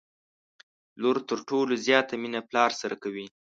[1.01, 3.25] لور تر ټولو زياته مينه پلار سره کوي